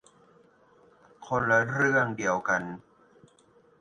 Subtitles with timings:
[1.27, 2.61] คนละเรื่องเดียวกัน